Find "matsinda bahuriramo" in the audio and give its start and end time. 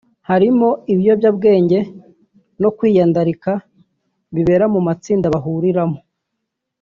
4.87-5.99